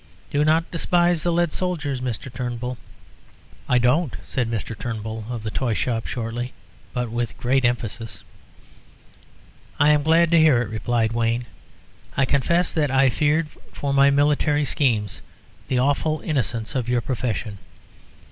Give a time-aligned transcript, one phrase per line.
[0.31, 2.33] Do not despise the lead soldiers, Mr.
[2.33, 2.79] Turnbull."
[3.69, 4.75] "I don't," said Mr.
[4.75, 6.53] Turnbull, of the toy shop, shortly,
[6.91, 8.23] but with great emphasis.
[9.79, 11.45] "I am glad to hear it," replied Wayne.
[12.17, 15.21] "I confess that I feared for my military schemes
[15.67, 17.59] the awful innocence of your profession.